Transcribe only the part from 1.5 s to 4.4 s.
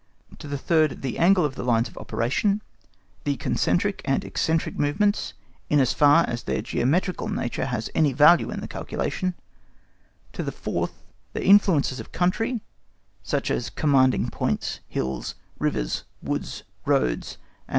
the lines of operation, the concentric and